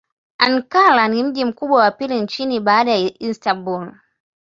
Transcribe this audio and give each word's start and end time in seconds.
Ankara 0.37 1.07
ni 1.07 1.23
mji 1.23 1.45
mkubwa 1.45 1.79
wa 1.79 1.91
pili 1.91 2.21
nchini 2.21 2.59
baada 2.59 2.91
ya 2.95 3.11
Istanbul. 3.23 3.91